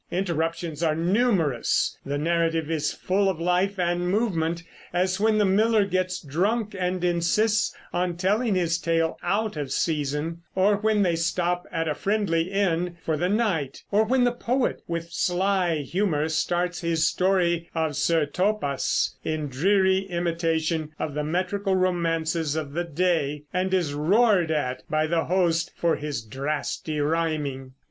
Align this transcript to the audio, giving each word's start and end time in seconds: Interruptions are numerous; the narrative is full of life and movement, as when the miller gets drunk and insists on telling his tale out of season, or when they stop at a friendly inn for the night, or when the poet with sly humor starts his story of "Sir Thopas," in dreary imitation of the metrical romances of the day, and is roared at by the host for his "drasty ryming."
Interruptions 0.09 0.81
are 0.81 0.95
numerous; 0.95 1.95
the 2.03 2.17
narrative 2.17 2.71
is 2.71 2.91
full 2.91 3.29
of 3.29 3.39
life 3.39 3.77
and 3.77 4.09
movement, 4.09 4.63
as 4.91 5.19
when 5.19 5.37
the 5.37 5.45
miller 5.45 5.85
gets 5.85 6.19
drunk 6.19 6.75
and 6.75 7.03
insists 7.03 7.75
on 7.93 8.17
telling 8.17 8.55
his 8.55 8.79
tale 8.79 9.19
out 9.21 9.55
of 9.55 9.71
season, 9.71 10.41
or 10.55 10.77
when 10.77 11.03
they 11.03 11.15
stop 11.15 11.67
at 11.71 11.87
a 11.87 11.93
friendly 11.93 12.49
inn 12.49 12.97
for 13.05 13.15
the 13.15 13.29
night, 13.29 13.83
or 13.91 14.03
when 14.03 14.23
the 14.23 14.31
poet 14.31 14.81
with 14.87 15.11
sly 15.13 15.83
humor 15.83 16.27
starts 16.29 16.81
his 16.81 17.05
story 17.05 17.69
of 17.75 17.95
"Sir 17.95 18.25
Thopas," 18.25 19.13
in 19.23 19.49
dreary 19.49 19.99
imitation 20.09 20.89
of 20.97 21.13
the 21.13 21.23
metrical 21.23 21.75
romances 21.75 22.55
of 22.55 22.73
the 22.73 22.83
day, 22.85 23.43
and 23.53 23.71
is 23.71 23.93
roared 23.93 24.49
at 24.49 24.81
by 24.89 25.05
the 25.05 25.25
host 25.25 25.71
for 25.75 25.95
his 25.95 26.23
"drasty 26.25 26.95
ryming." 26.99 27.73